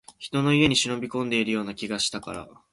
[0.17, 2.47] 人の家に忍び込んでいるような気がしたから